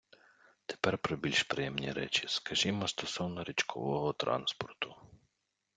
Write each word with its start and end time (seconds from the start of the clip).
Тепер 0.65 0.97
про 0.97 1.17
більш 1.17 1.43
приємні 1.43 1.91
речі, 1.91 2.25
скажімо, 2.27 2.87
стосовно 2.87 3.43
річкового 3.43 4.13
транспорту. 4.13 4.95